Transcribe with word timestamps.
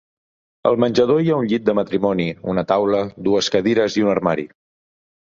Al 0.67 0.77
menjador 0.83 1.19
hi 1.23 1.27
ha 1.33 1.35
un 1.41 1.49
llit 1.51 1.67
de 1.67 1.75
matrimoni, 1.79 2.25
una 2.55 2.63
taula, 2.71 3.03
dues 3.29 3.51
cadires 3.57 3.99
i 4.01 4.05
un 4.07 4.11
armari. 4.15 4.47